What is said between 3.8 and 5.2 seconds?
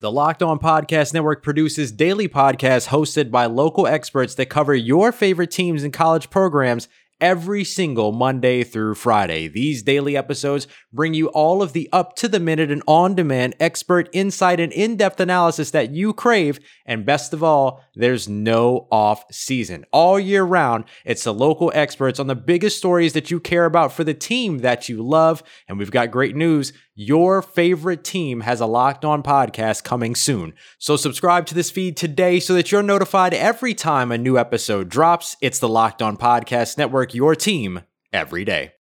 experts that cover your